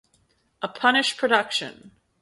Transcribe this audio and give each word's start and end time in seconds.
A 0.63 0.67
Punish 0.67 1.15
Production. 1.15 1.91